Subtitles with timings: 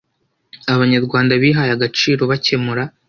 [0.73, 2.83] Abanyarwanda bihaye agaciro bakemura